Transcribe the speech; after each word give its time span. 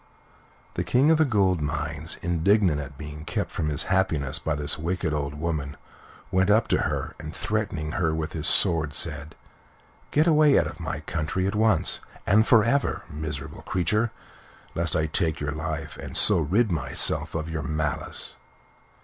The 0.73 0.83
King 0.83 1.11
of 1.11 1.19
the 1.19 1.25
Gold 1.25 1.61
Mines, 1.61 2.17
indignant 2.23 2.81
at 2.81 2.97
being 2.97 3.23
kept 3.23 3.51
from 3.51 3.69
his 3.69 3.83
happiness 3.83 4.39
by 4.39 4.55
this 4.55 4.75
wicked 4.79 5.13
old 5.13 5.35
woman, 5.35 5.77
went 6.31 6.49
up 6.49 6.67
to 6.69 6.79
her, 6.79 7.13
and 7.19 7.35
threatening 7.35 7.91
her 7.91 8.15
with 8.15 8.33
his 8.33 8.47
sword, 8.47 8.95
said: 8.95 9.35
"Get 10.09 10.25
away 10.25 10.57
out 10.57 10.65
of 10.65 10.79
my 10.79 11.01
country 11.01 11.45
at 11.45 11.53
once, 11.53 11.99
and 12.25 12.47
for 12.47 12.63
ever, 12.63 13.03
miserable 13.11 13.61
creature, 13.61 14.09
lest 14.73 14.95
I 14.95 15.05
take 15.05 15.39
your 15.39 15.51
life, 15.51 15.97
and 15.97 16.17
so 16.17 16.39
rid 16.39 16.71
myself 16.71 17.35
of 17.35 17.47
your 17.47 17.61
malice." 17.61 18.37